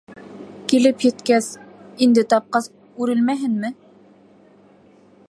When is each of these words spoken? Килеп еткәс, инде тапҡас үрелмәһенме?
Килеп 0.71 1.03
еткәс, 1.07 1.49
инде 2.07 2.25
тапҡас 2.33 2.71
үрелмәһенме? 3.05 3.75